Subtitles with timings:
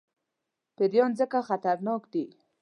[0.77, 2.25] پیران ځکه خطرناک دي.